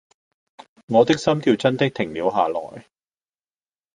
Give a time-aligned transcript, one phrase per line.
[0.87, 2.87] 我的心跳真的停了下來